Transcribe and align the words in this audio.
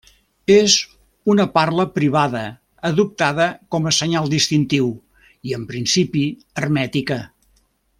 És 0.53 0.75
una 1.33 1.45
parla 1.57 1.85
privada 1.97 2.41
adoptada 2.91 3.47
com 3.77 3.87
a 3.87 3.95
senyal 4.01 4.33
distintiu 4.35 4.91
i 5.51 5.57
en 5.61 5.71
principi 5.75 6.27
hermètica. 6.65 7.25